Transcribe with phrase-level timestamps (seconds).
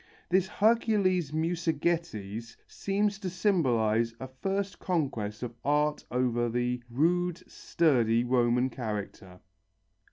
[0.29, 8.23] This "Hercules Musagetes" seems to symbolize a first conquest of art over the rude, sturdy
[8.23, 9.39] Roman character.